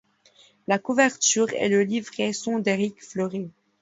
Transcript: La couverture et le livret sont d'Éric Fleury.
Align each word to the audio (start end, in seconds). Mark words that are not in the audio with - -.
La 0.65 0.79
couverture 0.79 1.53
et 1.53 1.69
le 1.69 1.83
livret 1.83 2.33
sont 2.33 2.57
d'Éric 2.57 2.99
Fleury. 3.05 3.51